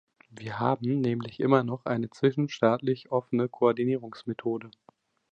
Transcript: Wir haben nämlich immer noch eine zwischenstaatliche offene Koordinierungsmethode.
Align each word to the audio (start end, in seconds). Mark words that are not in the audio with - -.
Wir 0.31 0.57
haben 0.59 0.99
nämlich 0.99 1.39
immer 1.39 1.61
noch 1.61 1.85
eine 1.85 2.09
zwischenstaatliche 2.09 3.11
offene 3.11 3.47
Koordinierungsmethode. 3.47 4.71